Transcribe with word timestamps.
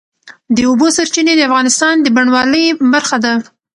د 0.55 0.57
اوبو 0.69 0.87
سرچینې 0.97 1.33
د 1.37 1.41
افغانستان 1.49 1.95
د 2.01 2.07
بڼوالۍ 2.15 2.65
برخه 2.93 3.17
ده. 3.23 3.33